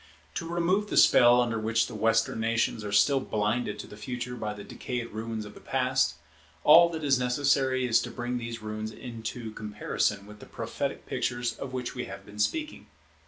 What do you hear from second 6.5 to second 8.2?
all that is necessary is to